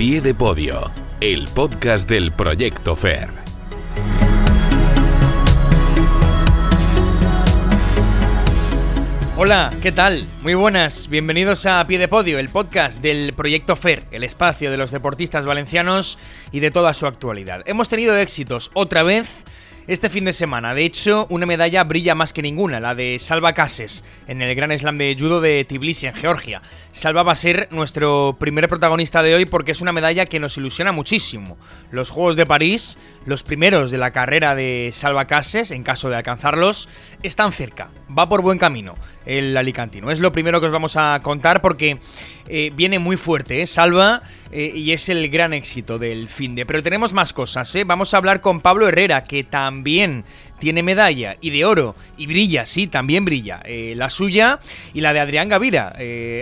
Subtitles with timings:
[0.00, 3.28] pie de podio, el podcast del Proyecto FER.
[9.36, 10.24] Hola, ¿qué tal?
[10.40, 14.78] Muy buenas, bienvenidos a Pie de Podio, el podcast del Proyecto FER, el espacio de
[14.78, 16.18] los deportistas valencianos
[16.50, 17.62] y de toda su actualidad.
[17.66, 19.44] Hemos tenido éxitos otra vez
[19.86, 20.74] este fin de semana.
[20.74, 24.76] De hecho, una medalla brilla más que ninguna, la de Salva Cases, en el Gran
[24.78, 26.62] Slam de Judo de Tbilisi, en Georgia.
[26.92, 30.56] Salva va a ser nuestro primer protagonista de hoy porque es una medalla que nos
[30.56, 31.56] ilusiona muchísimo.
[31.90, 36.16] Los Juegos de París, los primeros de la carrera de Salva Cases, en caso de
[36.16, 36.88] alcanzarlos,
[37.22, 37.90] están cerca.
[38.16, 38.94] Va por buen camino
[39.26, 40.10] el alicantino.
[40.10, 41.98] Es lo primero que os vamos a contar porque
[42.48, 43.66] eh, viene muy fuerte, ¿eh?
[43.66, 46.66] Salva, eh, y es el gran éxito del fin de.
[46.66, 47.84] Pero tenemos más cosas, ¿eh?
[47.84, 50.24] Vamos a hablar con Pablo Herrera, que también
[50.58, 53.62] tiene medalla y de oro y brilla, sí, también brilla.
[53.66, 54.60] La suya
[54.92, 55.94] y la de Adrián Gavira.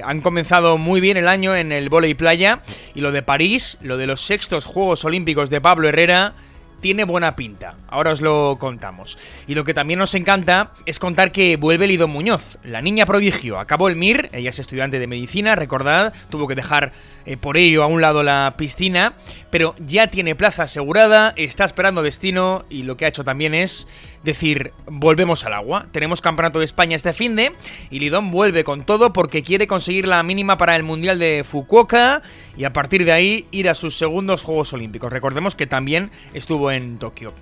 [0.02, 2.63] han comenzado muy bien el año en el volei playa
[2.96, 6.35] y lo de París, lo de los sextos Juegos Olímpicos de Pablo Herrera
[6.80, 7.74] tiene buena pinta.
[7.88, 9.18] Ahora os lo contamos.
[9.46, 13.59] Y lo que también nos encanta es contar que vuelve Lido Muñoz, la niña prodigio.
[13.59, 16.93] Acabó el MIR, ella es estudiante de medicina, recordad, tuvo que dejar
[17.26, 19.15] eh, por ello a un lado la piscina,
[19.51, 23.88] pero ya tiene plaza asegurada, está esperando destino y lo que ha hecho también es
[24.24, 25.87] decir, volvemos al agua.
[25.93, 27.52] Tenemos Campeonato de España este fin de
[27.91, 32.23] y Lidón vuelve con todo porque quiere conseguir la mínima para el Mundial de Fukuoka
[32.57, 35.13] y a partir de ahí ir a sus segundos Juegos Olímpicos.
[35.13, 37.32] Recordemos que también estuvo en Tokio.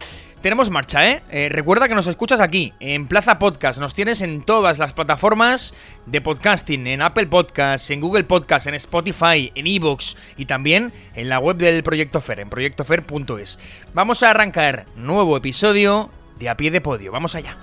[0.43, 1.23] Tenemos marcha, ¿eh?
[1.31, 1.49] ¿eh?
[1.51, 3.81] Recuerda que nos escuchas aquí, en Plaza Podcast.
[3.81, 8.75] Nos tienes en todas las plataformas de podcasting, en Apple Podcasts, en Google Podcasts, en
[8.75, 13.59] Spotify, en Evox y también en la web del Proyecto Fer, en proyectofer.es.
[13.95, 17.11] Vamos a arrancar nuevo episodio de A Pie de Podio.
[17.11, 17.57] Vamos allá.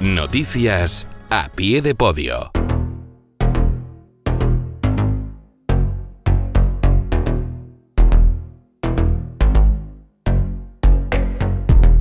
[0.00, 2.50] Noticias A Pie de Podio.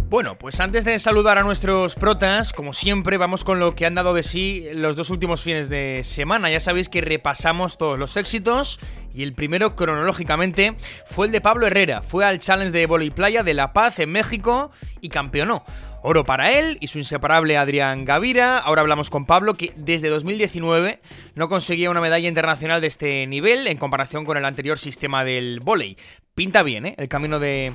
[0.09, 3.95] Bueno, pues antes de saludar a nuestros protas, como siempre, vamos con lo que han
[3.95, 6.49] dado de sí los dos últimos fines de semana.
[6.49, 8.79] Ya sabéis que repasamos todos los éxitos
[9.13, 12.03] y el primero cronológicamente fue el de Pablo Herrera.
[12.03, 15.65] Fue al Challenge de Voli Playa de La Paz en México y campeonó.
[16.03, 18.59] Oro para él y su inseparable Adrián Gavira.
[18.59, 21.01] Ahora hablamos con Pablo, que desde 2019
[21.35, 25.59] no conseguía una medalla internacional de este nivel en comparación con el anterior sistema del
[25.59, 25.97] volei.
[26.33, 26.95] Pinta bien, ¿eh?
[26.97, 27.73] El camino de,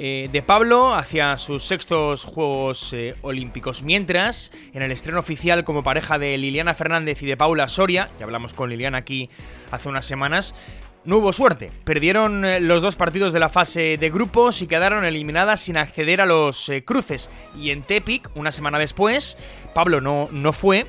[0.00, 3.82] eh, de Pablo hacia sus sextos Juegos eh, Olímpicos.
[3.82, 8.22] Mientras, en el estreno oficial como pareja de Liliana Fernández y de Paula Soria, que
[8.22, 9.28] hablamos con Liliana aquí
[9.72, 10.54] hace unas semanas,
[11.04, 11.72] no hubo suerte.
[11.82, 16.20] Perdieron eh, los dos partidos de la fase de grupos y quedaron eliminadas sin acceder
[16.20, 17.28] a los cruces.
[17.58, 19.36] Y en Tepic, una semana después,
[19.74, 20.86] Pablo no, no fue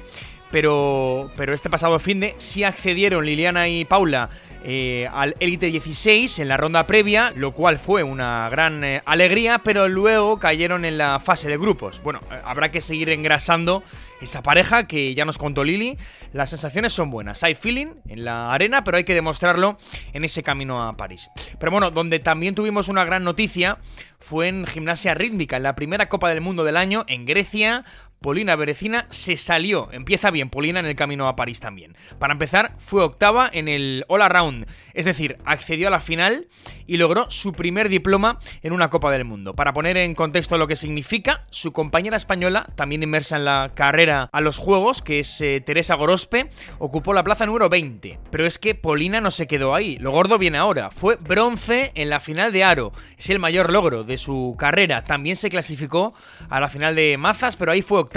[0.52, 4.30] pero, pero este pasado fin de sí accedieron Liliana y Paula
[4.64, 9.60] eh, al Elite 16 en la ronda previa, lo cual fue una gran eh, alegría,
[9.60, 12.02] pero luego cayeron en la fase de grupos.
[12.04, 13.84] Bueno, eh, habrá que seguir engrasando
[14.20, 15.98] esa pareja que ya nos contó Lili.
[16.34, 19.78] Las sensaciones son buenas, hay feeling en la arena, pero hay que demostrarlo
[20.12, 21.30] en ese camino a París.
[21.58, 23.78] Pero bueno, donde también tuvimos una gran noticia
[24.20, 27.86] fue en gimnasia rítmica, en la primera Copa del Mundo del año en Grecia.
[28.22, 29.90] Polina Berecina se salió.
[29.94, 31.96] Empieza bien Polina en el camino a París también.
[32.20, 36.48] Para empezar, fue octava en el All Around, es decir, accedió a la final
[36.86, 39.56] y logró su primer diploma en una Copa del Mundo.
[39.56, 44.30] Para poner en contexto lo que significa, su compañera española, también inmersa en la carrera
[44.34, 48.20] a los Juegos, que es eh, Teresa Gorospe, ocupó la plaza número 20.
[48.32, 50.92] Pero es que Polina no se quedó ahí, lo gordo viene ahora.
[50.92, 55.06] Fue bronce en la final de Aro, es el mayor logro de su carrera.
[55.06, 56.14] También se clasificó
[56.50, 58.09] a la final de Mazas, pero ahí fue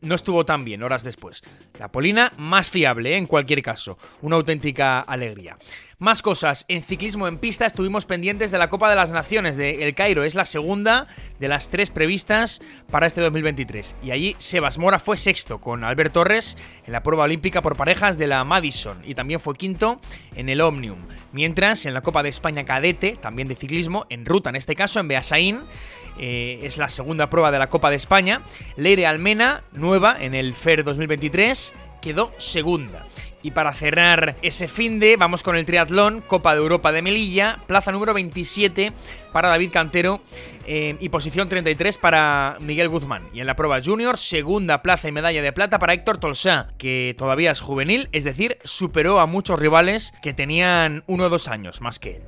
[0.00, 1.42] no estuvo tan bien horas después.
[1.78, 3.16] La Polina más fiable, ¿eh?
[3.16, 3.98] en cualquier caso.
[4.22, 5.56] Una auténtica alegría.
[5.98, 9.86] Más cosas, en ciclismo en pista estuvimos pendientes de la Copa de las Naciones de
[9.86, 11.06] El Cairo, es la segunda
[11.38, 12.60] de las tres previstas
[12.90, 13.94] para este 2023.
[14.02, 18.18] Y allí Sebas Mora fue sexto con Albert Torres en la prueba olímpica por parejas
[18.18, 20.00] de la Madison y también fue quinto
[20.34, 20.98] en el Omnium.
[21.32, 24.98] Mientras en la Copa de España cadete, también de ciclismo, en ruta en este caso
[24.98, 25.60] en Beasaín,
[26.18, 28.42] eh, es la segunda prueba de la Copa de España.
[28.76, 29.33] Leire Almena,
[29.72, 33.04] nueva en el FER 2023, quedó segunda.
[33.42, 37.58] Y para cerrar ese fin de, vamos con el triatlón, Copa de Europa de Melilla,
[37.66, 38.92] plaza número 27
[39.32, 40.22] para David Cantero
[40.66, 43.22] eh, y posición 33 para Miguel Guzmán.
[43.34, 47.14] Y en la prueba junior, segunda plaza y medalla de plata para Héctor Tolsá, que
[47.18, 51.82] todavía es juvenil, es decir, superó a muchos rivales que tenían uno o dos años
[51.82, 52.22] más que él.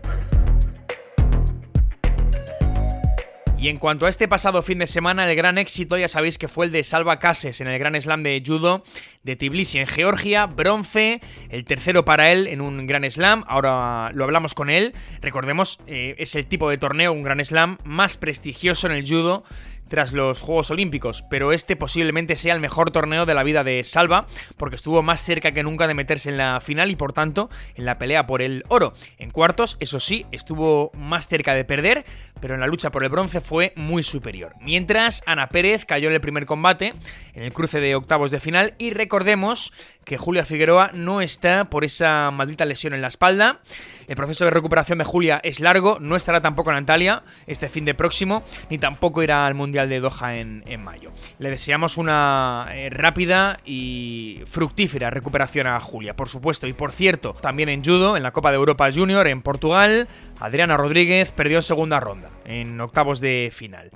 [3.67, 6.47] Y en cuanto a este pasado fin de semana, el gran éxito ya sabéis que
[6.47, 8.85] fue el de Salva Cases en el Gran Slam de Judo
[9.25, 14.23] de Tbilisi en Georgia, bronce, el tercero para él en un Gran Slam, ahora lo
[14.23, 18.87] hablamos con él, recordemos, eh, es el tipo de torneo, un Gran Slam más prestigioso
[18.87, 19.43] en el judo
[19.88, 23.85] tras los Juegos Olímpicos, pero este posiblemente sea el mejor torneo de la vida de
[23.85, 27.50] Salva, porque estuvo más cerca que nunca de meterse en la final y por tanto
[27.75, 28.93] en la pelea por el oro.
[29.19, 32.05] En cuartos, eso sí, estuvo más cerca de perder,
[32.41, 34.55] pero en la lucha por el bronce fue muy superior.
[34.61, 36.94] Mientras Ana Pérez cayó en el primer combate,
[37.35, 39.73] en el cruce de octavos de final, y recordemos
[40.05, 43.61] que Julia Figueroa no está por esa maldita lesión en la espalda.
[44.06, 47.85] El proceso de recuperación de Julia es largo, no estará tampoco en Antalya este fin
[47.85, 51.11] de próximo, ni tampoco irá al Mundial de Doha en, mayo.
[51.38, 56.67] Le deseamos una eh, rápida y fructífera recuperación a Julia, por supuesto.
[56.67, 60.06] Y por cierto, también en judo, en la Copa de Europa Junior en Portugal,
[60.38, 63.91] Adriana Rodríguez perdió en segunda ronda, en octavos de final.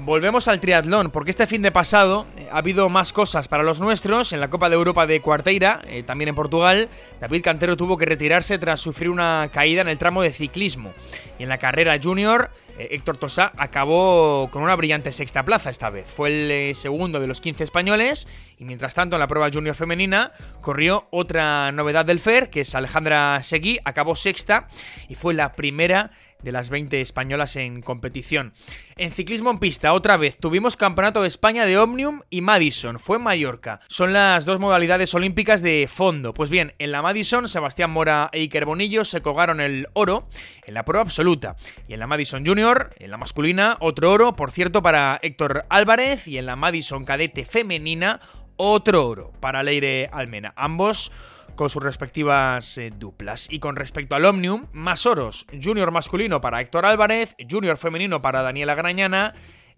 [0.00, 3.80] Volvemos al triatlón, porque este fin de pasado eh, ha habido más cosas para los
[3.80, 4.32] nuestros.
[4.32, 6.88] En la Copa de Europa de Cuarteira, eh, también en Portugal,
[7.20, 10.92] David Cantero tuvo que retirarse tras sufrir una caída en el tramo de ciclismo.
[11.38, 15.90] Y en la carrera junior, eh, Héctor Tosá acabó con una brillante sexta plaza esta
[15.90, 16.06] vez.
[16.06, 18.26] Fue el segundo de los 15 españoles
[18.58, 22.74] y mientras tanto en la prueba junior femenina corrió otra novedad del FER, que es
[22.74, 24.68] Alejandra Seguí, acabó sexta
[25.08, 26.10] y fue la primera
[26.42, 28.52] de las 20 españolas en competición.
[28.96, 33.16] En ciclismo en pista, otra vez, tuvimos Campeonato de España de Omnium y Madison, fue
[33.16, 33.80] en Mallorca.
[33.88, 36.34] Son las dos modalidades olímpicas de fondo.
[36.34, 40.28] Pues bien, en la Madison, Sebastián Mora e Iker Bonillo se colgaron el oro
[40.66, 41.56] en la prueba absoluta.
[41.88, 46.26] Y en la Madison Junior, en la masculina, otro oro, por cierto, para Héctor Álvarez.
[46.28, 48.20] Y en la Madison cadete femenina,
[48.56, 50.52] otro oro para Leire Almena.
[50.56, 51.12] Ambos
[51.54, 53.48] con sus respectivas eh, duplas.
[53.50, 58.42] Y con respecto al Omnium, más oros, junior masculino para Héctor Álvarez, junior femenino para
[58.42, 59.34] Daniela Grañana.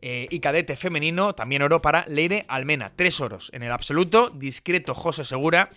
[0.06, 2.93] Eh, y cadete femenino, también oro para Leire Almena.
[2.94, 5.71] Tres oros en el absoluto, discreto José Segura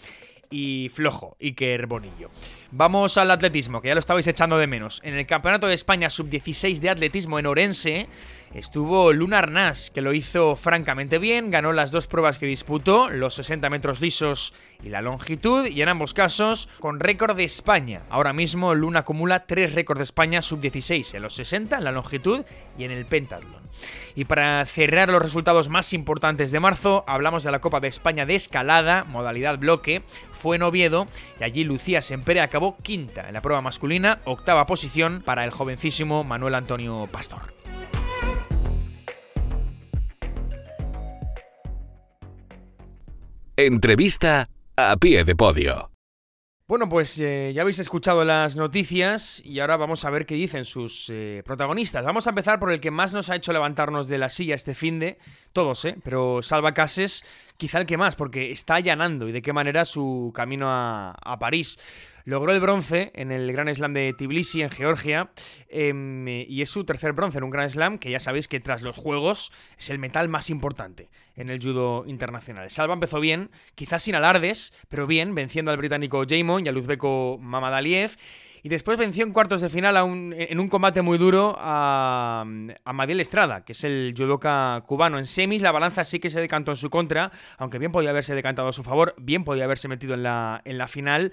[0.50, 2.30] y flojo Iker Bonillo.
[2.72, 5.00] Vamos al atletismo, que ya lo estabais echando de menos.
[5.06, 8.10] En el Campeonato de España Sub-16 de Atletismo en Orense
[8.54, 13.36] estuvo Luna Arnaz, que lo hizo francamente bien, ganó las dos pruebas que disputó, los
[13.36, 14.54] 60 metros lisos
[14.84, 18.02] y la longitud, y en ambos casos con récord de España.
[18.10, 22.44] Ahora mismo Luna acumula tres récords de España sub-16, en los 60, en la longitud
[22.78, 23.68] y en el pentatlón.
[24.16, 28.26] Y para cerrar los resultados más importantes de marzo, hablamos de la Copa de España
[28.26, 31.06] de escalada, modalidad bloque, fue en Oviedo,
[31.40, 36.24] y allí Lucía Sempere acabó quinta en la prueba masculina, octava posición para el jovencísimo
[36.24, 37.54] Manuel Antonio Pastor.
[43.56, 45.90] Entrevista a pie de podio.
[46.68, 50.66] Bueno, pues eh, ya habéis escuchado las noticias y ahora vamos a ver qué dicen
[50.66, 52.04] sus eh, protagonistas.
[52.04, 54.76] Vamos a empezar por el que más nos ha hecho levantarnos de la silla este
[54.76, 55.18] fin de
[55.54, 55.96] todos, ¿eh?
[56.04, 57.24] Pero Salva Cases,
[57.56, 61.40] quizá el que más, porque está allanando y de qué manera su camino a, a
[61.40, 61.80] París.
[62.28, 65.30] Logró el bronce en el Gran Slam de Tbilisi, en Georgia,
[65.70, 68.82] em, y es su tercer bronce en un Gran Slam, que ya sabéis que tras
[68.82, 71.08] los Juegos es el metal más importante
[71.38, 72.70] en el judo internacional.
[72.70, 77.38] Salva empezó bien, quizás sin alardes, pero bien, venciendo al británico Jamon y al uzbeco
[77.40, 78.18] Mamadaliev.
[78.62, 82.44] Y después venció en cuartos de final en un combate muy duro a,
[82.84, 85.18] a Madiel Estrada, que es el judoka cubano.
[85.18, 88.36] En semis la balanza sí que se decantó en su contra, aunque bien podía haberse
[88.36, 91.32] decantado a su favor, bien podía haberse metido en la, en la final.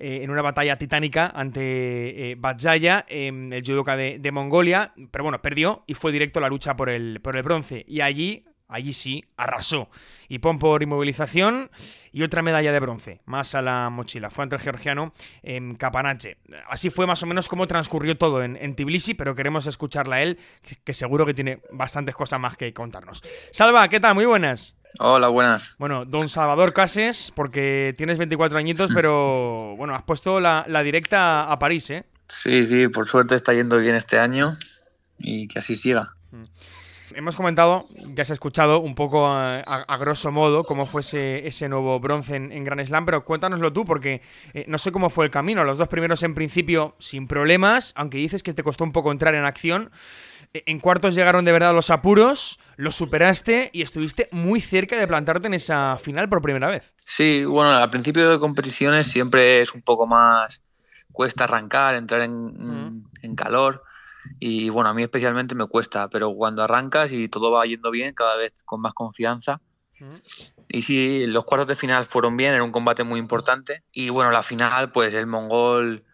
[0.00, 5.42] Eh, en una batalla titánica ante eh, Badzaya, em, el judoka de, Mongolia, pero bueno,
[5.42, 7.84] perdió y fue directo a la lucha por el, por el bronce.
[7.86, 9.90] Y allí, allí sí, arrasó.
[10.26, 11.70] Y pon por inmovilización
[12.12, 14.30] y otra medalla de bronce, más a la mochila.
[14.30, 16.38] Fue ante el georgiano en Capanache.
[16.70, 20.22] Así fue más o menos como transcurrió todo en, en Tbilisi, pero queremos escucharla a
[20.22, 20.38] él,
[20.82, 23.22] que seguro que tiene bastantes cosas más que contarnos.
[23.52, 24.14] Salva, ¿qué tal?
[24.14, 24.79] Muy buenas.
[24.98, 25.74] Hola, buenas.
[25.78, 31.58] Bueno, don Salvador Cases, porque tienes 24 añitos, pero bueno, has puesto la, directa a
[31.58, 32.04] París, ¿eh?
[32.28, 34.56] Sí, sí, por suerte está yendo bien este año
[35.18, 36.14] y que así siga.
[36.30, 36.44] Mm.
[37.14, 41.98] Hemos comentado, ya se ha escuchado un poco a, grosso modo cómo fue ese, nuevo
[42.00, 44.22] bronce en, en, Grand Slam, pero cuéntanoslo tú, porque
[44.54, 45.64] eh, no sé cómo fue el camino.
[45.64, 49.34] Los dos primeros en principio sin problemas, aunque dices que te costó un poco entrar
[49.34, 49.90] en acción.
[50.52, 55.46] En cuartos llegaron de verdad los apuros, los superaste y estuviste muy cerca de plantarte
[55.46, 56.94] en esa final por primera vez.
[57.06, 60.60] Sí, bueno, al principio de competiciones siempre es un poco más
[61.12, 63.04] cuesta arrancar, entrar en,
[63.36, 63.84] calor
[64.38, 68.14] y bueno, a mí especialmente me cuesta, pero cuando arrancas y todo va yendo bien,
[68.14, 69.60] cada vez con más confianza.
[70.68, 73.82] Y sí, los cuartos de final fueron bien, era un combate muy importante.
[73.92, 76.04] Y bueno, la final, pues el mongol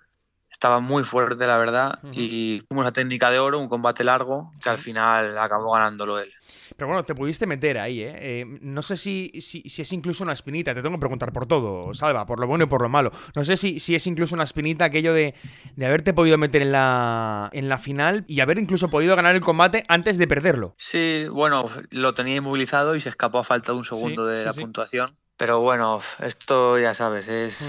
[0.56, 4.70] estaba muy fuerte, la verdad, y fuimos a técnica de oro, un combate largo, que
[4.70, 6.32] al final acabó ganándolo él.
[6.74, 8.14] Pero bueno, te pudiste meter ahí, ¿eh?
[8.16, 11.92] eh no sé si, si, es incluso una espinita, te tengo que preguntar por todo,
[11.92, 13.12] Salva, por lo bueno y por lo malo.
[13.34, 15.34] No sé si, si es incluso una espinita aquello de,
[15.74, 19.42] de, haberte podido meter en la, en la final y haber incluso podido ganar el
[19.42, 20.74] combate antes de perderlo.
[20.78, 24.54] Sí, bueno, lo tenía inmovilizado y se escapó a falta de un segundo de la
[24.54, 25.16] puntuación.
[25.36, 27.62] Pero bueno, esto ya sabes, es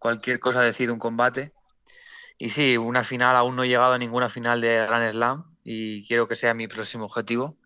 [0.00, 1.52] cualquier cosa decir un combate.
[2.38, 6.06] Y sí, una final, aún no he llegado a ninguna final de Grand Slam y
[6.06, 7.56] quiero que sea mi próximo objetivo.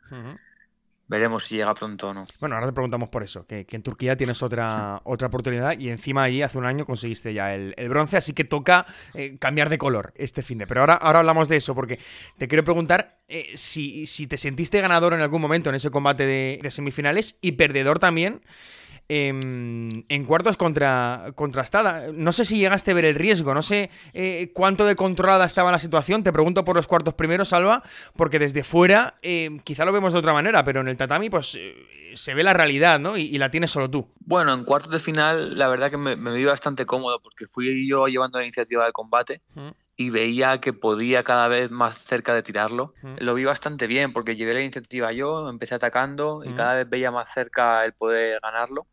[1.09, 2.27] Veremos si llega pronto o no.
[2.41, 6.25] Bueno, ahora te preguntamos por eso, que, en Turquía tienes otra, otra oportunidad y encima
[6.25, 10.13] allí hace un año conseguiste ya el, bronce, así que toca eh, cambiar de color
[10.17, 10.67] este fin de.
[10.67, 12.01] Pero ahora, ahora hablamos de eso, porque
[12.39, 16.27] te quiero preguntar eh, si, si, te sentiste ganador en algún momento en ese combate
[16.27, 18.43] de semifinales y perdedor también
[19.09, 22.13] en, cuartos contra, contrastada.
[22.13, 25.73] No sé si llegaste a ver el riesgo, no sé eh, cuánto de controlada estaba
[25.73, 26.23] la situación.
[26.23, 27.83] Te pregunto por los cuartos primeros, Salva,
[28.17, 31.55] porque desde fuera eh, quizá lo vemos de otra manera, pero en el tatami pues
[31.55, 31.75] eh,
[32.15, 33.17] se ve la realidad, ¿no?
[33.17, 34.09] Y, la tienes solo tú.
[34.21, 38.07] Bueno, en cuartos de final la verdad que me, vi bastante cómodo porque fui yo
[38.07, 39.43] llevando la iniciativa del combate.
[39.99, 42.93] y veía que podía cada vez más cerca de tirarlo.
[43.19, 47.11] Lo vi bastante bien porque llevé la iniciativa yo, empecé atacando y cada vez veía
[47.11, 48.87] más cerca el poder ganarlo.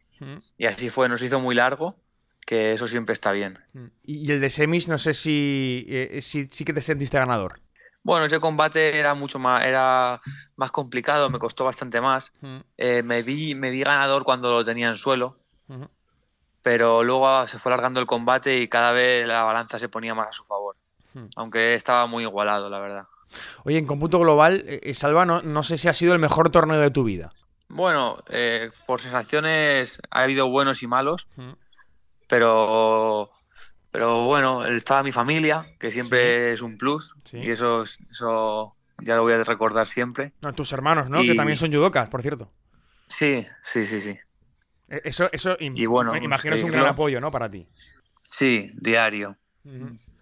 [0.57, 1.95] Y así fue, nos hizo muy largo,
[2.45, 3.59] que eso siempre está bien.
[4.03, 7.59] Y el de semis, no sé si, eh, sí que te sentiste ganador.
[8.03, 10.21] Bueno, ese combate era mucho más, era
[10.57, 12.33] más complicado, me costó bastante más.
[12.77, 15.37] Eh, me vi, me vi ganador cuando lo tenía en suelo,
[16.61, 20.27] pero luego se fue alargando el combate y cada vez la balanza se ponía más
[20.27, 20.75] a su favor.
[21.37, 23.05] Aunque estaba muy igualado, la verdad.
[23.63, 26.79] Oye, en cómputo global, eh, Salva, no, no sé si ha sido el mejor torneo
[26.79, 27.31] de tu vida.
[27.73, 31.27] Bueno, eh, por sensaciones ha habido buenos y malos,
[32.27, 33.31] pero
[33.89, 39.23] pero bueno, estaba mi familia, que siempre es un plus, y eso, eso ya lo
[39.23, 40.33] voy a recordar siempre.
[40.55, 41.21] tus hermanos, ¿no?
[41.21, 42.51] Que también son judocas, por cierto.
[43.07, 44.17] Sí, sí, sí, sí.
[44.89, 47.31] E, eso, eso y bueno, imagino es un gran apoyo, ¿no?
[47.31, 47.67] Para ti.
[48.23, 49.37] Sí, diario.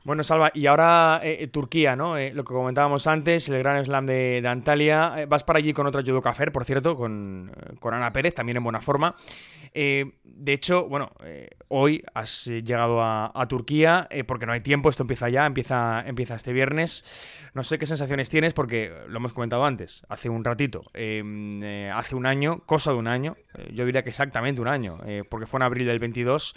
[0.03, 2.17] Bueno, Salva, y ahora eh, eh, Turquía, ¿no?
[2.17, 5.27] Eh, lo que comentábamos antes, el Gran Slam de, Antalya.
[5.27, 8.81] vas para allí con otro judoka por cierto, con, con, Ana Pérez, también en buena
[8.81, 9.15] forma.
[9.73, 11.11] de hecho, bueno,
[11.67, 16.51] hoy has llegado a, Turquía porque no hay tiempo, esto empieza ya, empieza, empieza este
[16.51, 17.05] viernes.
[17.53, 21.61] No sé qué sensaciones tienes porque lo hemos comentado antes, hace un ratito, em,
[21.93, 23.35] hace un año, cosa de un año,
[23.73, 24.97] yo diría que exactamente un año,
[25.29, 26.55] porque fue en abril del 22,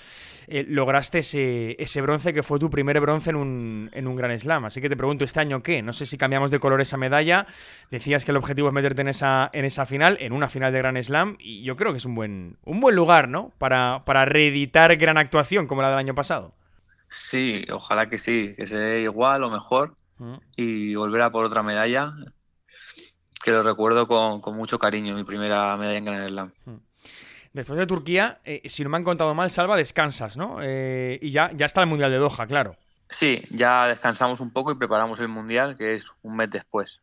[0.68, 4.64] lograste ese, ese bronce que fue tu primer bronce en un, en un Gran Slam.
[4.64, 5.82] Así que te pregunto, ¿este año qué?
[5.82, 7.46] No sé si cambiamos de color esa medalla.
[7.90, 10.78] Decías que el objetivo es meterte en esa, en esa final, en una final de
[10.78, 13.52] Gran Slam, y yo creo que es un buen, un buen lugar, ¿no?
[13.58, 16.54] Para, para reeditar gran actuación como la del año pasado.
[17.14, 19.94] Sí, ojalá que sí, que sea igual o mejor
[20.56, 22.12] y volver a por otra medalla,
[23.42, 26.52] que lo recuerdo con, mucho cariño, mi primera medalla en Gran Slam.
[27.52, 30.58] Después de Turquía, eh, si no me han contado mal, Salva, descansas, ¿no?
[30.60, 32.76] Eh, y ya, ya está el Mundial de Doha, claro.
[33.10, 37.00] Sí, ya descansamos un poco y preparamos el Mundial, que es un mes después.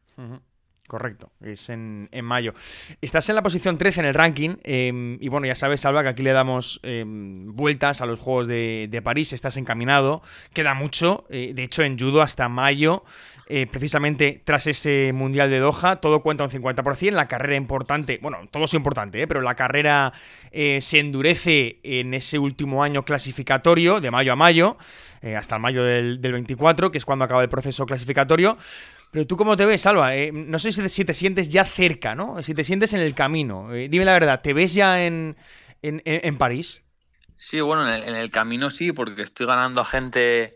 [0.91, 2.53] Correcto, es en, mayo.
[2.99, 6.09] Estás en la posición 13 en el ranking em, y bueno, ya sabes, Salva, que
[6.09, 10.21] aquí le damos em, vueltas a los Juegos de, París, estás encaminado,
[10.53, 13.05] queda mucho, eh, de hecho en judo hasta mayo,
[13.47, 18.39] eh, precisamente tras ese Mundial de Doha, todo cuenta un 50%, la carrera importante, bueno,
[18.51, 20.11] todo es importante, eh, pero la carrera
[20.51, 24.77] se endurece en ese último año clasificatorio, de mayo a mayo.
[25.37, 28.57] Hasta el mayo del, 24, que es cuando acaba el proceso clasificatorio.
[29.11, 30.15] Pero tú cómo te ves, Salva?
[30.15, 32.41] Eh, no sé si te, sientes ya cerca, ¿no?
[32.41, 33.73] Si te sientes en el camino.
[33.73, 35.35] Eh, dime la verdad, ¿te ves ya en,
[35.81, 36.81] en, París?
[37.37, 40.55] Sí, bueno, en el, camino sí, porque estoy ganando a gente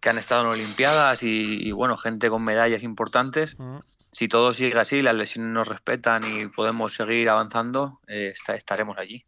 [0.00, 3.58] que han estado en Olimpiadas y, bueno, gente con medallas importantes.
[4.12, 9.26] Si todo sigue así, las lesiones nos respetan y podemos seguir avanzando, estaremos allí.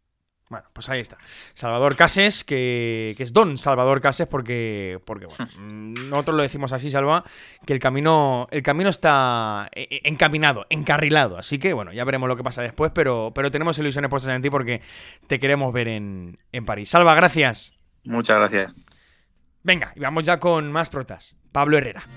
[0.53, 1.17] Bueno, pues ahí está.
[1.55, 5.47] Salvador Cases, que, es Don Salvador Cases, porque, porque bueno,
[6.11, 7.23] nosotros lo decimos así, Salva,
[7.65, 11.39] que el camino, el camino está eh, eh, encaminado, encarrilado.
[11.39, 14.43] Así que bueno, ya veremos lo que pasa después, pero, pero tenemos ilusiones puestas en
[14.43, 14.83] ti porque
[15.25, 16.89] te queremos ver en, en París.
[16.89, 17.73] Salva, gracias.
[18.03, 18.75] Muchas gracias.
[19.63, 21.35] Venga, y vamos ya con más protas.
[21.51, 22.07] Pablo Herrera.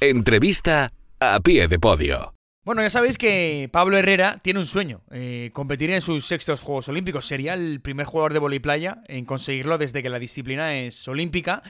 [0.00, 2.37] Entrevista a pie de podio.
[2.68, 6.86] Bueno, ya sabéis que Pablo Herrera tiene un sueño, eh, competir en sus sextos Juegos
[6.90, 7.24] Olímpicos.
[7.24, 11.62] Sería el primer jugador de voleibol playa en conseguirlo desde que la disciplina es olímpica.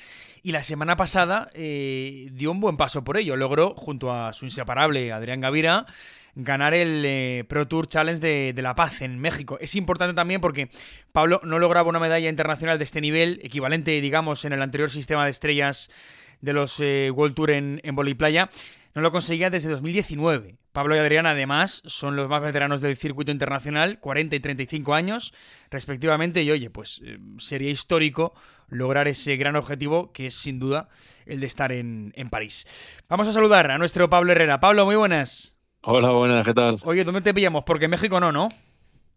[0.43, 3.37] Y la semana pasada eh, dio un buen paso por ello.
[3.37, 5.87] Logró, junto a su inseparable Adrián Gavira,
[6.35, 8.19] ganar el eh, Pro Tour Challenge
[8.53, 9.57] de, La Paz en México.
[9.61, 10.69] Es importante también porque
[11.13, 15.27] Pablo no lograba una medalla internacional de este nivel, equivalente, digamos, en el anterior sistema
[15.27, 15.93] de estrellas
[16.41, 18.51] de los World Tour en, en Playa.
[18.97, 20.57] No lo conseguía desde 2019.
[20.79, 25.35] Pablo y Adrián, además, son los más veteranos del circuito internacional, 40 y 35 años,
[25.73, 26.45] respectivamente.
[26.45, 28.33] Y oye, pues eh, sería histórico
[28.69, 30.89] lograr ese gran objetivo que es sin duda
[31.27, 32.65] el de estar en, en París.
[33.09, 34.61] Vamos a saludar a nuestro Pablo Herrera.
[34.61, 35.57] Pablo, muy buenas.
[35.83, 36.79] Hola, buenas, ¿qué tal?
[36.85, 37.65] Oye, ¿dónde te pillamos?
[37.65, 38.49] Porque en México no, ¿no?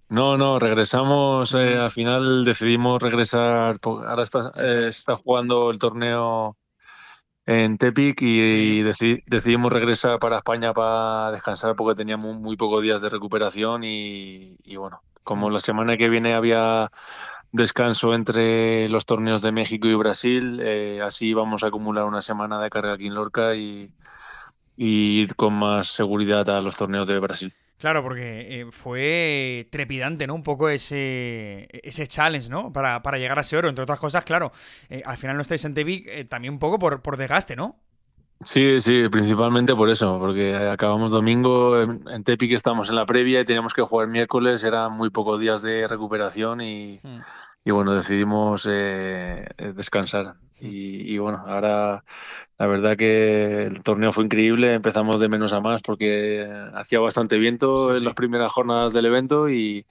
[0.09, 6.57] No, no, regresamos, eh, al final decidimos regresar, ahora está, eh, está jugando el torneo
[7.51, 13.09] en Tepic y, decidimos regresar para España para descansar porque teníamos muy pocos días de
[13.09, 16.91] recuperación y, bueno, como la semana que viene había
[17.51, 22.61] descanso entre los torneos de México y Brasil, eh, así vamos a acumular una semana
[22.61, 23.93] de carga aquí en Lorca y,
[24.77, 27.53] y ir con más seguridad a los torneos de Brasil.
[27.81, 30.35] Claro, porque eh, fue trepidante, ¿no?
[30.35, 32.71] Un poco ese, ese challenge, ¿no?
[32.71, 33.69] Para, para llegar a ese oro.
[33.69, 34.51] Entre otras cosas, claro,
[34.87, 37.79] eh, al final no estáis en Tepic eh, también un poco por, por desgaste, ¿no?
[38.43, 43.45] Sí, sí, principalmente por eso, porque acabamos domingo, en, Tepic estamos en la previa y
[43.45, 47.19] teníamos que jugar miércoles, eran muy pocos días de recuperación y, hmm.
[47.63, 50.35] Y bueno, decidimos descansar.
[50.63, 52.03] Y, bueno, ahora
[52.59, 57.39] la verdad que el torneo fue increíble, empezamos de menos a más porque hacía bastante
[57.39, 59.85] viento en las primeras jornadas del evento y,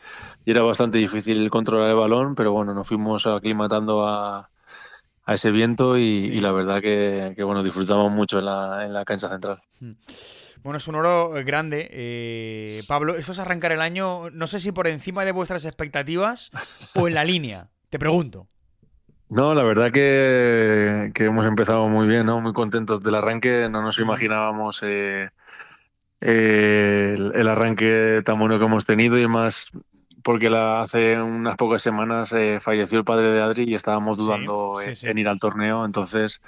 [0.46, 4.48] era bastante difícil controlar el balón, pero bueno, nos fuimos aclimatando a,
[5.30, 9.28] a ese viento y, la verdad que, bueno, disfrutamos mucho en la, en la cancha
[9.28, 9.62] central.
[9.78, 9.92] Hmm.
[10.64, 11.88] Bueno, es un oro grande.
[11.88, 16.50] Eh, Pablo, ¿eso es arrancar el año, no sé si por encima de vuestras expectativas
[16.96, 17.68] o en la línea?
[17.90, 18.48] Te pregunto.
[19.28, 22.40] No, la verdad que, hemos empezado muy bien, ¿no?
[22.40, 23.68] Muy contentos del arranque.
[23.70, 25.28] No nos imaginábamos eh,
[26.20, 29.68] el, arranque tan bueno que hemos tenido y más
[30.22, 34.80] porque la, hace unas pocas semanas eh, falleció el padre de Adri y estábamos dudando
[34.80, 35.84] en, ir al torneo.
[35.84, 36.40] Entonces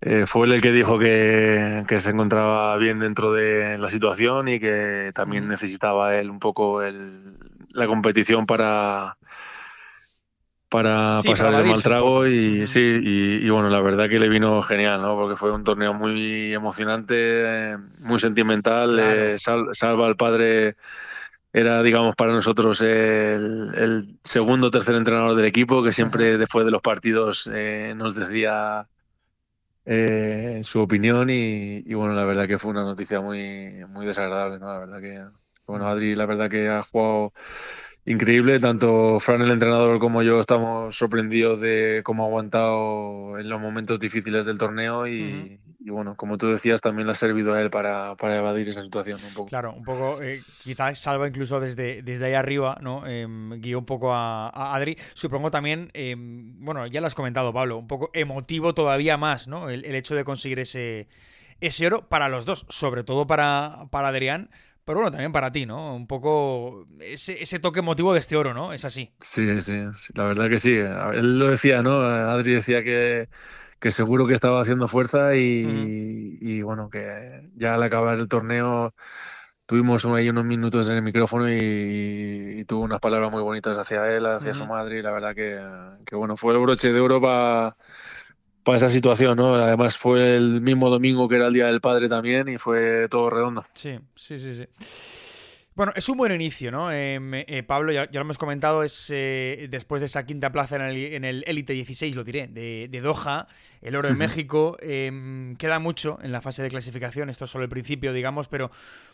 [0.00, 4.60] eh, fue él el que dijo que, se encontraba bien dentro de la situación y
[4.60, 7.38] que también necesitaba él un poco el,
[7.70, 9.16] la competición para
[10.74, 15.00] para pasar el mal trago y sí, y, bueno, la verdad que le vino genial,
[15.02, 15.14] ¿no?
[15.14, 18.98] Porque fue un torneo muy emocionante, muy sentimental.
[18.98, 20.74] Eh, Salva el padre
[21.54, 26.72] era, digamos, para nosotros el, segundo o tercer entrenador del equipo, que siempre después de
[26.72, 28.88] los partidos eh, nos decía
[29.84, 34.66] eh, su opinión y, bueno, la verdad que fue una noticia muy, muy desagradable, ¿no?
[34.66, 35.24] La verdad que,
[35.64, 37.32] bueno, Adri, la verdad que ha jugado
[38.04, 38.58] increíble.
[38.58, 44.00] Tanto Fran, el entrenador, como yo estamos sorprendidos de cómo ha aguantado en los momentos
[44.00, 48.14] difíciles del torneo y, bueno, como tú decías, también le ha servido a él para,
[48.20, 49.48] evadir esa situación un poco.
[49.48, 53.06] Claro, un poco, eh, quizás salva incluso desde, desde ahí arriba, ¿no?
[53.06, 54.96] Em, guió un poco a, Adri.
[55.14, 59.68] Supongo también, em, bueno, ya lo has comentado, Pablo, un poco emotivo todavía más, ¿no?
[59.68, 61.08] El, el hecho de conseguir ese,
[61.60, 64.50] ese oro para los dos, sobre todo para, para Adrián
[64.84, 65.94] pero bueno, también para ti, ¿no?
[65.96, 68.74] Un poco ese, ese toque emotivo de este oro, ¿no?
[68.74, 69.10] Es así.
[69.18, 69.72] Sí, sí,
[70.14, 70.72] la verdad que sí.
[70.72, 72.00] Él lo decía, ¿no?
[72.00, 73.28] Adri decía que,
[73.84, 78.94] que seguro que estaba haciendo fuerza y, y, bueno, que ya al acabar el torneo
[79.66, 84.24] tuvimos ahí unos minutos en el micrófono y, tuvo unas palabras muy bonitas hacia él,
[84.24, 85.60] hacia su madre y la verdad que,
[86.06, 87.76] que bueno, fue el broche de oro para
[88.62, 89.54] para esa situación, ¿no?
[89.54, 93.28] Además fue el mismo domingo que era el Día del Padre también y fue todo
[93.28, 93.66] redondo.
[93.74, 94.66] Sí, sí, sí, sí.
[95.76, 96.92] Bueno, es un buen inicio, ¿no?
[96.92, 101.24] Em, eh, Pablo, ya, lo hemos comentado, es eh, después de esa quinta plaza en
[101.24, 103.48] el, Elite 16, lo diré, de, Doha,
[103.82, 104.76] el oro en México.
[104.80, 108.70] Em, queda mucho en la fase de clasificación, esto es solo el principio, digamos, pero,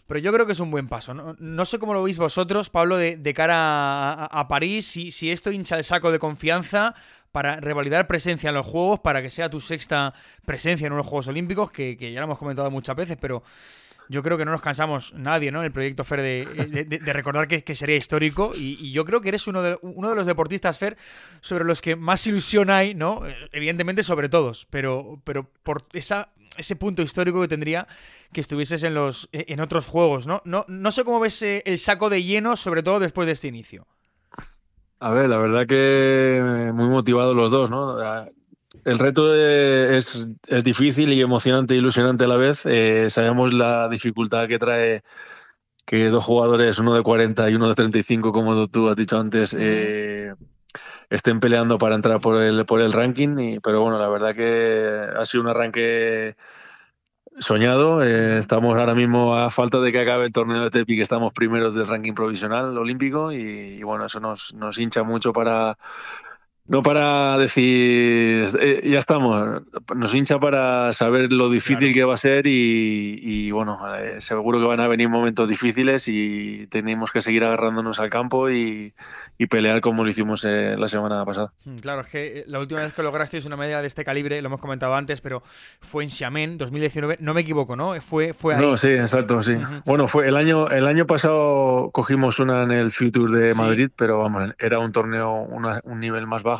[0.06, 1.14] pero yo creo que es un buen paso.
[1.14, 5.78] No, sé cómo lo veis vosotros, Pablo, de, cara a, París, si, si esto hincha
[5.78, 6.94] el saco de confianza
[7.32, 11.28] para revalidar presencia en los Juegos, para que sea tu sexta presencia en unos Juegos
[11.28, 13.42] Olímpicos, que, ya lo hemos comentado muchas veces, pero
[14.10, 15.62] yo creo que no nos cansamos nadie, ¿no?
[15.62, 19.78] El proyecto Fer de, recordar que, sería histórico y, yo creo que eres uno de,
[19.82, 20.96] uno de los deportistas, Fer,
[21.40, 23.22] sobre los que más ilusión hay, ¿no?
[23.52, 27.86] Evidentemente sobre todos, pero, pero por ese punto histórico que tendría
[28.32, 30.42] que estuvieses en, los, en otros juegos, ¿no?
[30.44, 33.46] No, no sé cómo ves eh, el saco de lleno, sobre todo después de este
[33.46, 33.86] inicio.
[34.98, 37.96] A ver, la verdad que muy motivados los dos, ¿no?
[38.84, 42.62] El reto es, es difícil y emocionante e ilusionante a la vez.
[42.64, 45.02] Eh, sabemos la dificultad que trae
[45.86, 49.56] que dos jugadores, uno de 40 y uno de 35, como tú has dicho antes,
[49.58, 50.32] eh,
[51.08, 53.58] estén peleando para entrar por el, por el ranking.
[53.62, 56.36] pero bueno, la verdad que ha sido un arranque
[57.38, 58.02] soñado.
[58.04, 61.32] Eh, estamos ahora mismo a falta de que acabe el torneo de Tepi, que estamos
[61.32, 65.76] primeros del ranking provisional olímpico y, bueno, eso nos, nos hincha mucho para
[66.70, 69.62] no para decir, eh, ya estamos,
[69.96, 74.66] nos hincha para saber lo difícil que va a ser y, bueno, eh, seguro que
[74.66, 78.94] van a venir momentos difíciles y tenemos que seguir agarrándonos al campo y,
[79.50, 81.52] pelear como lo hicimos eh, la semana pasada.
[81.64, 84.46] Mm, claro, es que la última vez que lograsteis una media de este calibre, lo
[84.46, 85.42] hemos comentado antes, pero
[85.80, 88.00] fue en Xiamen 2019, no me equivoco, ¿no?
[88.00, 88.64] Fue, fue ahí.
[88.64, 89.56] No, sí, exacto, sí.
[89.84, 94.18] Bueno, fue el año, el año pasado cogimos una en el Future de Madrid, pero
[94.18, 96.59] vamos, era un torneo, un nivel más bajo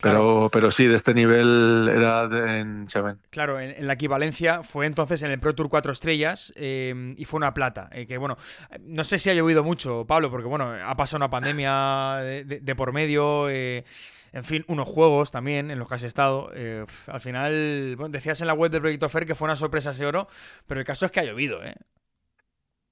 [0.00, 2.24] pero, pero sí, de este nivel era
[2.58, 3.18] en Chaven.
[3.30, 7.38] Claro, en, la equivalencia fue entonces en el Pro Tour 4 estrellas em, y fue
[7.38, 7.88] una plata.
[7.92, 8.36] Eh, que bueno,
[8.80, 12.92] no sé si ha llovido mucho, Pablo, porque bueno, ha pasado una pandemia de, por
[12.92, 13.48] medio.
[13.48, 13.84] Eh,
[14.32, 16.50] en fin, unos juegos también en los que has estado.
[16.54, 20.04] Eh, al final, decías en la web del Proyecto Fer que fue una sorpresa ese
[20.04, 20.28] oro,
[20.66, 21.74] pero el caso es que ha llovido, ¿eh?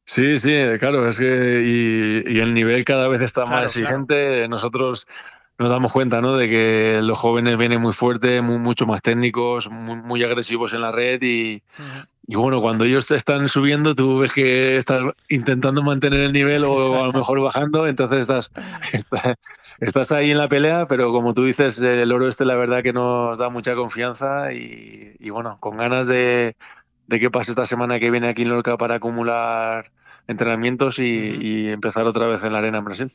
[0.07, 4.47] Sí, sí, claro, es que y, el nivel cada vez está más exigente.
[4.49, 5.07] Nosotros
[5.59, 6.37] nos damos cuenta ¿no?
[6.37, 10.91] de que los jóvenes vienen muy fuertes, muy, mucho más técnicos, muy, agresivos en la
[10.91, 11.63] red y,
[12.27, 17.05] y, bueno, cuando ellos están subiendo tú ves que estás intentando mantener el nivel o
[17.05, 18.51] a lo mejor bajando, entonces estás,
[19.81, 22.93] estás, ahí en la pelea, pero como tú dices, el oro este la verdad que
[22.93, 26.57] nos da mucha confianza y, y bueno, con ganas de,
[27.07, 29.93] de qué pase esta semana que viene aquí en Lorca para acumular
[30.27, 33.13] entrenamientos y, y empezar otra vez en la arena en Brasil.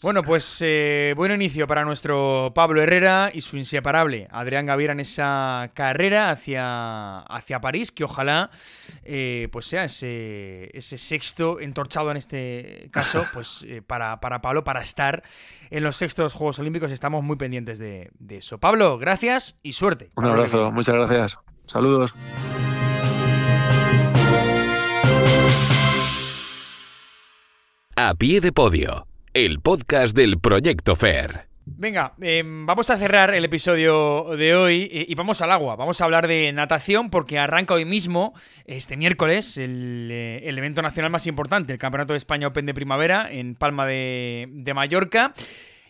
[0.00, 5.00] Bueno, pues eh, buen inicio para nuestro Pablo Herrera y su inseparable Adrián Gaviera en
[5.00, 8.50] esa carrera hacia, hacia París, que ojalá
[9.02, 14.62] eh, pues sea ese, ese, sexto entorchado en este caso, pues eh, para, para, Pablo,
[14.62, 15.24] para estar
[15.70, 16.92] en los sextos Juegos Olímpicos.
[16.92, 18.58] Estamos muy pendientes de, de eso.
[18.58, 20.10] Pablo, gracias y suerte.
[20.14, 21.38] Un abrazo, muchas gracias.
[21.66, 22.14] Saludos.
[27.96, 29.07] A pie de podio
[29.44, 31.46] el podcast del Proyecto FAIR.
[31.64, 35.76] Venga, em, vamos a cerrar el episodio de hoy y, vamos al agua.
[35.76, 41.12] Vamos a hablar de natación porque arranca hoy mismo, este miércoles, el, eh, evento nacional
[41.12, 45.34] más importante, el Campeonato de España Open de Primavera en Palma de, Mallorca.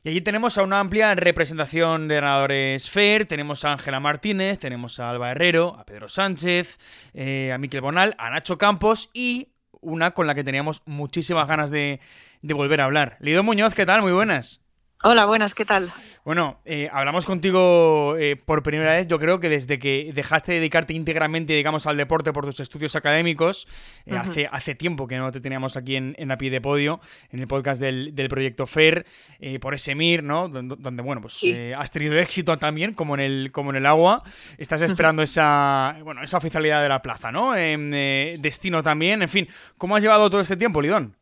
[0.04, 3.24] Y allí tenemos a una amplia representación de nadadores FAIR.
[3.24, 6.78] Tenemos a Ángela Martínez, tenemos a Alba Herrero, a Pedro Sánchez,
[7.14, 9.48] eh, a Miquel Bonal, a Nacho Campos y
[9.80, 12.00] una con la que teníamos muchísimas ganas de,
[12.42, 13.16] de volver a hablar.
[13.20, 14.02] Lido Muñoz, ¿qué tal?
[14.02, 14.60] Muy buenas.
[15.04, 15.92] Hola, buenas, ¿qué tal?
[16.24, 20.58] Bueno, eh, hablamos contigo eh, por primera vez, yo creo que desde que dejaste de
[20.58, 23.68] dedicarte íntegramente, digamos, al deporte por tus estudios académicos,
[24.06, 27.00] eh, hace, hace tiempo que no te teníamos aquí en, en, a pie de podio,
[27.30, 29.06] en el podcast del, proyecto FAIR,
[29.60, 30.48] por ese MIR, ¿no?
[30.48, 31.44] Donde, bueno, pues
[31.76, 34.24] has tenido éxito también, como en el, como en el agua.
[34.58, 37.52] Estás esperando esa, bueno, esa oficialidad de la plaza, ¿no?
[37.52, 41.16] destino también, en fin, ¿cómo has llevado todo este tiempo, Lidón?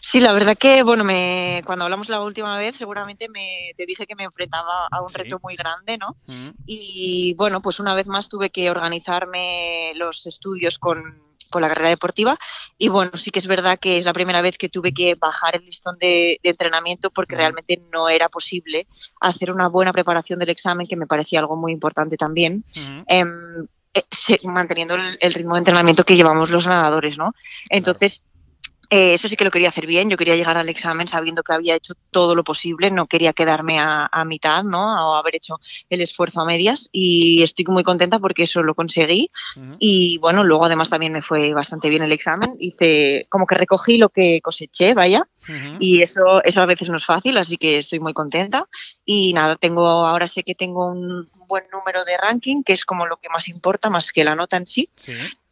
[0.00, 4.06] Sí, la verdad que, bueno, me, cuando hablamos la última vez, seguramente me, te dije
[4.06, 6.16] que me enfrentaba a un reto muy grande, ¿no?
[6.26, 6.50] Mm.
[6.66, 11.90] Y bueno, pues una vez más tuve que organizarme los estudios con, con la carrera
[11.90, 12.38] deportiva.
[12.76, 15.56] Y bueno, sí que es verdad que es la primera vez que tuve que bajar
[15.56, 17.38] el listón de, entrenamiento porque mm.
[17.38, 18.86] realmente no era posible
[19.20, 22.64] hacer una buena preparación del examen, que me parecía algo muy importante también.
[22.76, 23.02] Mm.
[23.06, 27.34] Em, eh, manteniendo el, ritmo de entrenamiento que llevamos los nadadores, ¿no?
[27.70, 28.22] Entonces,
[28.90, 30.08] eh, eso sí que lo quería hacer bien.
[30.08, 32.90] Yo quería llegar al examen sabiendo que había hecho todo lo posible.
[32.90, 35.10] No quería quedarme a, mitad, ¿no?
[35.10, 36.88] O haber hecho el esfuerzo a medias.
[36.92, 39.30] Y estoy muy contenta porque eso lo conseguí.
[39.78, 42.56] Y bueno, luego además también me fue bastante bien el examen.
[42.58, 45.28] Hice como que recogí lo que coseché, vaya.
[45.78, 48.68] Y eso, eso a veces no es fácil, así que estoy muy contenta.
[49.04, 53.06] Y nada, tengo, ahora sé que tengo un buen número de ranking, que es como
[53.06, 54.88] lo que más importa, más que la nota en sí.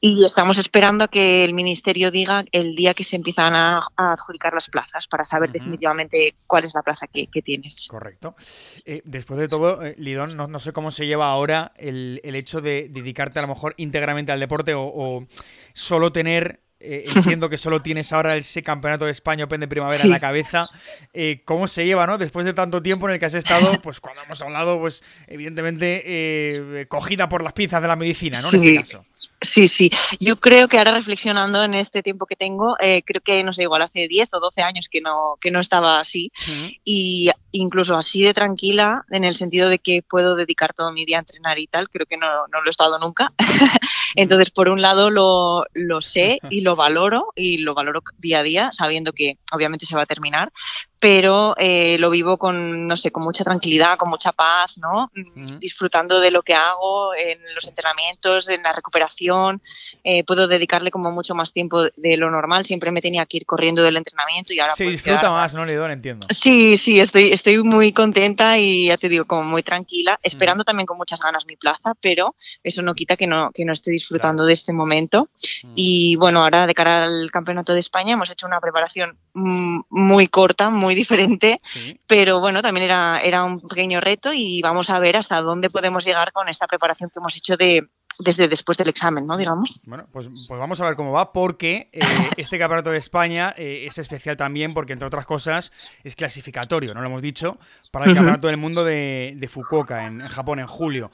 [0.01, 4.53] Y estamos esperando a que el ministerio diga el día que se empiezan a, adjudicar
[4.53, 7.89] las plazas para saber definitivamente cuál es la plaza que, tienes.
[7.89, 8.35] Correcto.
[8.85, 12.89] Eh, después de todo, eh, Lidón, no, sé cómo se lleva ahora el, hecho de
[12.91, 15.27] dedicarte a lo mejor íntegramente al deporte o
[15.71, 20.05] solo tener eh, entiendo que solo tienes ahora ese campeonato de España Open de primavera
[20.05, 20.69] en la cabeza.
[21.12, 22.19] Eh, ¿Cómo se lleva, no?
[22.19, 26.03] Después de tanto tiempo en el que has estado, pues cuando hemos hablado, pues evidentemente
[26.07, 28.49] eh, cogida por las pinzas de la medicina, ¿no?
[28.49, 29.05] En este caso.
[29.43, 29.91] Sí, sí.
[30.19, 33.62] Yo creo que ahora reflexionando en este tiempo que tengo, eh, creo que no sé,
[33.62, 36.33] igual hace 10 o 12 años que no, que no estaba así.
[36.85, 41.19] Y incluso así de tranquila, en el sentido de que puedo dedicar todo mi día
[41.19, 43.33] a entrenar y tal, creo que no, no lo he estado nunca.
[44.17, 48.43] Entonces, por un lado lo, lo sé y lo valoro y lo valoro día a
[48.43, 50.53] día, sabiendo que obviamente se va a terminar,
[50.99, 55.11] pero eh, lo vivo con, no sé, con mucha tranquilidad, con mucha paz, ¿no?
[55.59, 59.61] Disfrutando de lo que hago en los entrenamientos, en la recuperación.
[60.05, 62.65] Eh, puedo dedicarle como mucho más tiempo de lo normal.
[62.65, 64.75] Siempre me tenía que ir corriendo del entrenamiento y ahora.
[64.75, 65.91] Se disfruta más, ¿no, Lidón?
[65.91, 66.27] Entiendo.
[66.31, 70.87] Sí, sí, estoy, estoy muy contenta y ya te digo, como muy tranquila, esperando también
[70.87, 74.45] con muchas ganas mi plaza, pero eso no quita que no, que no esté disfrutando
[74.45, 75.29] de este momento.
[75.75, 80.27] Y bueno, ahora de cara al Campeonato de España hemos hecho una preparación mm, muy
[80.27, 81.61] corta, muy diferente,
[82.07, 86.05] pero bueno, también era, era un pequeño reto y vamos a ver hasta dónde podemos
[86.05, 89.37] llegar con esta preparación que hemos hecho de, desde después del examen, ¿no?
[89.37, 89.81] Digamos.
[89.85, 92.01] Bueno, pues, pues vamos a ver cómo va, porque eh,
[92.37, 97.01] este campeonato de España eh, es especial también porque, entre otras cosas, es clasificatorio, no
[97.01, 97.59] lo hemos dicho,
[97.91, 101.11] para el campeonato del mundo de, Fukuoka, en, Japón, en julio.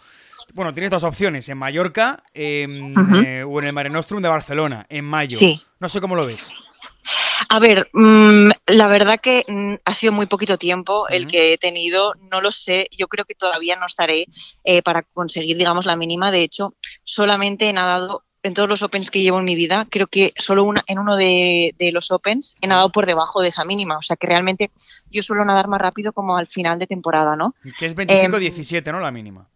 [0.54, 5.04] Bueno, tienes dos opciones, en Mallorca eh, o en el Mare Nostrum de Barcelona, en
[5.04, 5.38] mayo.
[5.80, 6.50] No sé cómo lo ves.
[7.48, 11.58] A ver, mm, la verdad que mm, ha sido muy poquito tiempo el que he
[11.58, 14.26] tenido, no lo sé, yo creo que todavía no estaré
[14.64, 16.30] eh, para conseguir, digamos, la mínima.
[16.30, 20.08] De hecho, solamente he nadado en todos los Opens que llevo en mi vida, creo
[20.08, 23.98] que solo una, en uno de, los Opens he nadado por debajo de esa mínima.
[23.98, 24.70] O sea que realmente
[25.10, 27.54] yo suelo nadar más rápido como al final de temporada, ¿no?
[27.78, 29.00] Que es 25-17, em, ¿no?
[29.00, 29.48] La mínima.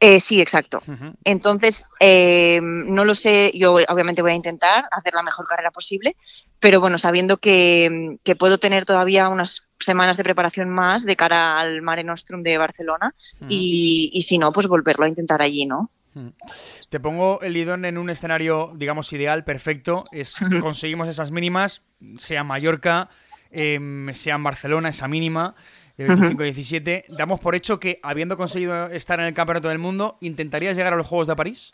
[0.00, 0.80] Eh, sí, exacto.
[1.24, 6.16] Entonces, eh, no lo sé, yo obviamente voy a intentar hacer la mejor carrera posible,
[6.60, 11.82] pero bueno, sabiendo que, puedo tener todavía unas semanas de preparación más de cara al
[11.82, 13.14] Mare Nostrum de Barcelona
[13.48, 15.90] y, si no, pues volverlo a intentar allí, ¿no?
[16.88, 20.04] Te pongo el Lidón en un escenario, digamos, ideal, perfecto.
[20.12, 21.82] Es conseguimos esas mínimas,
[22.18, 23.08] sea Mallorca,
[23.50, 25.54] em, sea en Barcelona, esa mínima
[25.98, 27.04] de 25-17.
[27.08, 30.96] Damos por hecho que, habiendo conseguido estar en el Campeonato del Mundo, ¿intentarías llegar a
[30.96, 31.72] los Juegos de París?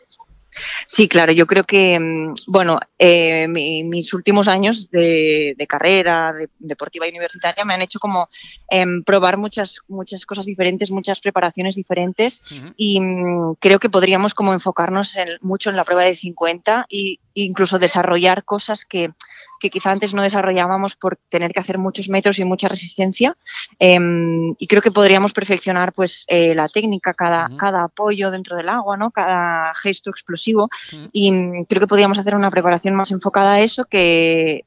[0.87, 7.09] Sí, claro, yo creo que, mm, bueno, eh, mis últimos años de, carrera deportiva y
[7.09, 8.29] universitaria me han hecho como
[8.69, 12.43] em, probar muchas, muchas cosas diferentes, muchas preparaciones diferentes
[12.77, 17.77] y mm, creo que podríamos como enfocarnos mucho en la prueba de 50 e incluso
[17.77, 19.11] desarrollar cosas que,
[19.59, 23.37] que quizá antes no desarrollábamos por tener que hacer muchos metros y mucha resistencia.
[23.77, 28.69] Em, y creo que podríamos perfeccionar pues eh, la técnica, cada, cada apoyo dentro del
[28.69, 29.11] agua, ¿no?
[29.11, 30.69] cada gesto explosivo.
[31.11, 34.65] Y mm, creo que podríamos hacer una preparación más enfocada a eso que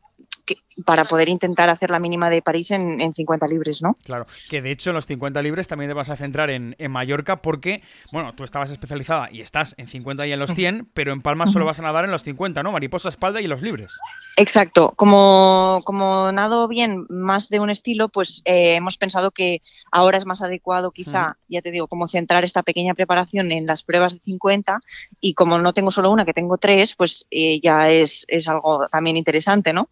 [0.84, 3.96] para poder intentar hacer la mínima de París en, 50 libres, ¿no?
[4.04, 7.42] Claro, que de hecho en los 50 libres también te vas a centrar en, Mallorca
[7.42, 11.20] porque, bueno, tú estabas especializada y estás en 50 y en los 100, pero en
[11.20, 12.72] Palma solo vas a nadar en los 50, ¿no?
[12.72, 13.92] Mariposa, espalda y los libres.
[14.36, 19.60] Exacto, como, como nado bien más de un estilo, pues eh, hemos pensado que
[19.90, 23.82] ahora es más adecuado quizá, ya te digo, como centrar esta pequeña preparación en las
[23.82, 24.80] pruebas de 50
[25.20, 28.88] y como no tengo solo una, que tengo tres, pues eh, ya es, es, algo
[28.88, 29.88] también interesante, ¿no?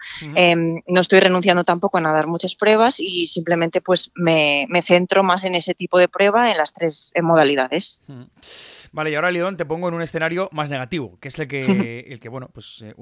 [0.86, 5.54] No estoy renunciando tampoco a nadar muchas pruebas y simplemente pues me, centro más en
[5.54, 8.00] ese tipo de prueba en las tres modalidades.
[8.92, 11.60] Vale, y ahora, Lidón, te pongo en un escenario más negativo, que es el que,
[12.08, 12.94] el que bueno, pues eh,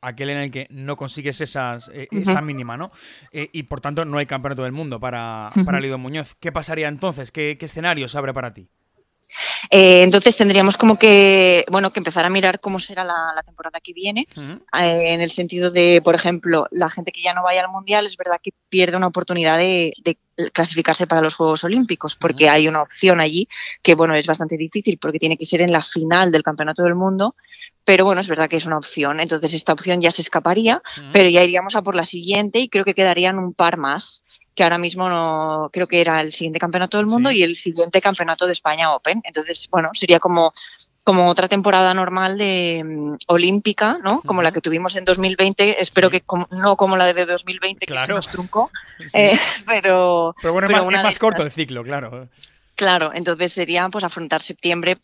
[0.00, 2.90] aquel en el que no consigues esas, eh, esa mínima, ¿no?
[3.32, 6.34] Eh, y por tanto no hay campeonato del mundo para, para Lidón Muñoz.
[6.40, 7.30] ¿Qué pasaría entonces?
[7.32, 8.70] ¿Qué, qué escenario se abre para ti?
[9.70, 13.92] Eh, entonces tendríamos como que, bueno, que empezar a mirar cómo será la, temporada que
[13.92, 17.70] viene, eh, en el sentido de, por ejemplo, la gente que ya no vaya al
[17.70, 19.92] Mundial es verdad que pierde una oportunidad de,
[20.52, 23.48] clasificarse para los Juegos Olímpicos, porque hay una opción allí
[23.82, 26.94] que, bueno, es bastante difícil porque tiene que ser en la final del Campeonato del
[26.94, 27.36] Mundo,
[27.84, 31.28] pero bueno, es verdad que es una opción, entonces esta opción ya se escaparía, pero
[31.28, 34.22] ya iríamos a por la siguiente y creo que quedarían un par más
[34.54, 38.00] que ahora mismo no creo que era el siguiente campeonato del mundo y el siguiente
[38.00, 39.22] campeonato de España Open.
[39.24, 40.52] Entonces, bueno, sería como
[41.04, 44.20] como otra temporada normal de mm, olímpica, ¿no?
[44.22, 48.08] Como la que tuvimos en 2020, espero que no como la de 2020 que se
[48.08, 48.70] nos truncó,
[49.14, 52.28] eh, pero pero bueno, es más, corto el ciclo, claro.
[52.74, 54.98] Claro, entonces sería pues afrontar septiembre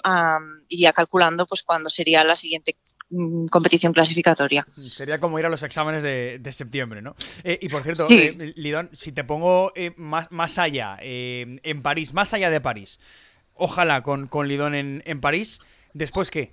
[0.68, 2.76] y ya calculando pues cuándo sería la siguiente
[3.10, 4.66] Mm, competición clasificatoria.
[4.76, 7.14] Sería como ir a los exámenes de, septiembre, ¿no?
[7.42, 12.12] Eh, y por cierto, eh, Lidón, si te pongo eh, más, más, allá, en París,
[12.12, 13.00] más allá de París,
[13.54, 15.58] ojalá con, con Lidón en, en París,
[15.94, 16.52] ¿después qué?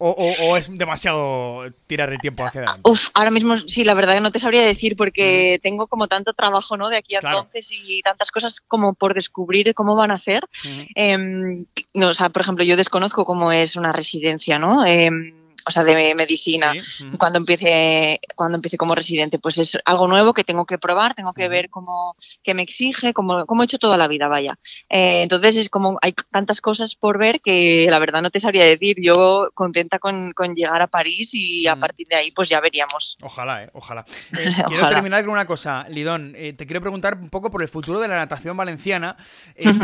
[0.00, 2.88] O, es demasiado tirar el tiempo hacia adelante?
[2.88, 6.34] Uf, ahora mismo sí, la verdad que no te sabría decir porque tengo como tanto
[6.34, 6.88] trabajo ¿no?
[6.88, 10.42] de aquí a entonces y tantas cosas como por descubrir cómo van a ser.
[10.94, 14.86] Em, no, o sea, por ejemplo, yo desconozco cómo es una residencia, ¿no?
[14.86, 16.72] Em, o sea, de medicina,
[17.18, 21.34] cuando empiece cuando empiece como residente, pues es algo nuevo que tengo que probar, tengo
[21.34, 24.58] que ver cómo que me exige, como, como he hecho toda la vida, vaya.
[24.88, 28.64] Eh, entonces es como hay tantas cosas por ver que la verdad no te sabría
[28.64, 28.96] decir.
[29.02, 33.18] Yo contenta con, con llegar a París y a partir de ahí pues ya veríamos.
[33.20, 34.04] Ojalá, eh, ojalá.
[34.38, 36.32] Eh, quiero terminar con una cosa, Lidón.
[36.32, 39.16] Te quiero preguntar un poco por el futuro de la natación valenciana,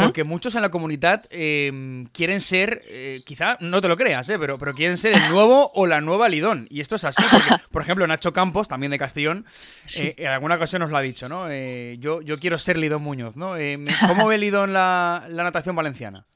[0.00, 2.82] porque muchos en la comunidad em, quieren ser,
[3.26, 6.66] quizá no te lo creas, pero, pero quieren ser el nuevo o la nueva Lidón.
[6.70, 9.44] Y esto es así, porque, por ejemplo, Nacho Campos, también de Castellón,
[9.96, 11.48] en alguna ocasión nos lo ha dicho, ¿no?
[11.48, 13.54] yo, yo quiero ser Lidón Muñoz, ¿no?
[14.06, 16.26] ¿Cómo ve Lidón la, la natación valenciana?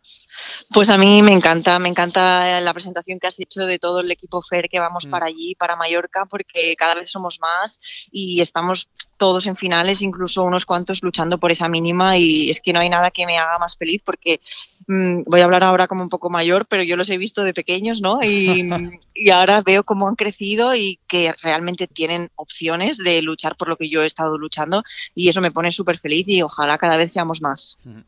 [0.72, 4.10] Pues a mí me encanta, me encanta la presentación que has hecho de todo el
[4.10, 5.10] equipo FER que vamos mm.
[5.10, 10.44] para allí, para Mallorca, porque cada vez somos más y estamos todos en finales, incluso
[10.44, 13.58] unos cuantos luchando por esa mínima y es que no hay nada que me haga
[13.58, 14.40] más feliz porque
[14.86, 17.52] mm, voy a hablar ahora como un poco mayor, pero yo los he visto de
[17.52, 18.20] pequeños, ¿no?
[18.22, 18.68] Y,
[19.14, 23.76] y ahora veo cómo han crecido y que realmente tienen opciones de luchar por lo
[23.76, 24.82] que yo he estado luchando
[25.14, 27.76] y eso me pone súper feliz y ojalá cada vez seamos más.
[27.84, 28.00] Mm.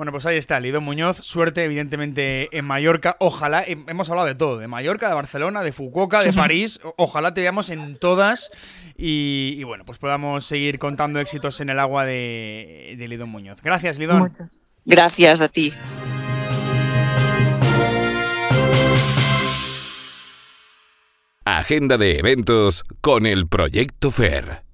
[0.00, 1.18] Bueno, pues ahí está, Lido Muñoz.
[1.18, 3.18] Suerte, evidentemente, en Mallorca.
[3.20, 6.80] Ojalá, hemos hablado de todo, de Mallorca, de Barcelona, de Fukuoka, de París.
[6.96, 8.50] Ojalá te veamos en todas
[8.96, 13.60] y, bueno, pues podamos seguir contando éxitos en el agua de, de Lidón Muñoz.
[13.60, 14.32] Gracias, Lidón.
[14.86, 15.74] Gracias a ti.
[21.44, 24.69] Agenda de eventos con el Proyecto FER.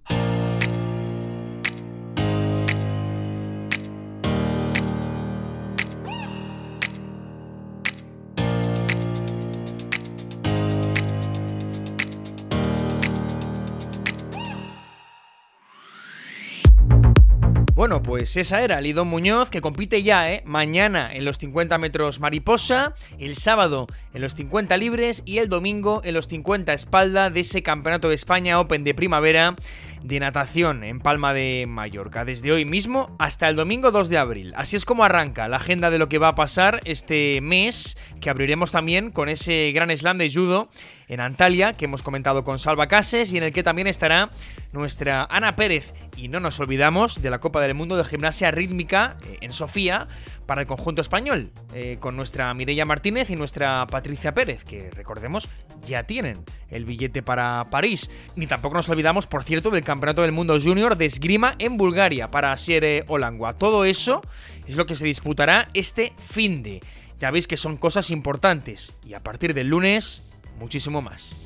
[18.16, 20.42] Pues esa era Lidón Muñoz, que compite ya, ¿eh?
[20.46, 26.00] Mañana en los 50 metros mariposa, el sábado en los 50 libres y el domingo
[26.02, 29.54] en los 50 espalda de ese Campeonato de España Open de primavera
[30.02, 34.54] de natación en Palma de Mallorca, desde hoy mismo hasta el domingo 2 de abril.
[34.56, 38.30] Así es como arranca la agenda de lo que va a pasar este mes, que
[38.30, 40.70] abriremos también con ese gran slam de judo
[41.08, 44.30] en Antalya, que hemos comentado con Salva Cases y en el que también estará
[44.72, 45.94] nuestra Ana Pérez.
[46.16, 50.08] Y no nos olvidamos de la Copa del Mundo de Gimnasia Rítmica eh, en Sofía
[50.46, 55.48] para el conjunto español, eh, con nuestra Mireia Martínez y nuestra Patricia Pérez, que recordemos
[55.84, 58.10] ya tienen el billete para París.
[58.36, 62.30] Ni tampoco nos olvidamos, por cierto, del Campeonato del Mundo Junior de Esgrima en Bulgaria
[62.30, 63.56] para Siere Olangua.
[63.56, 64.22] Todo eso
[64.66, 66.80] es lo que se disputará este fin de.
[67.18, 70.22] Ya veis que son cosas importantes y a partir del lunes
[70.58, 71.36] muchísimo más.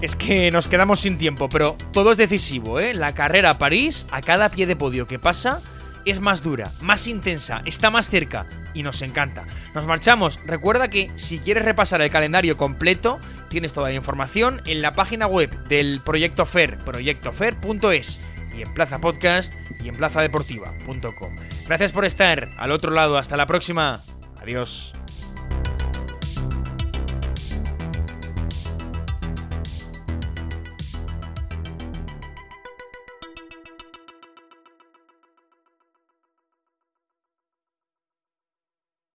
[0.00, 2.94] Es que nos quedamos sin tiempo, pero todo es decisivo, ¿eh?
[2.94, 5.60] La carrera a París, a cada pie de podio que pasa,
[6.06, 9.44] es más dura, más intensa, está más cerca y nos encanta.
[9.74, 10.38] Nos marchamos.
[10.46, 13.18] Recuerda que si quieres repasar el calendario completo,
[13.50, 18.20] tienes toda la información en la página web del Proyecto FER, proyectofer.es
[18.56, 21.36] y en Plaza Podcast y en plazadeportiva.com.
[21.66, 23.18] Gracias por estar al otro lado.
[23.18, 24.00] Hasta la próxima.
[24.40, 24.94] Adiós.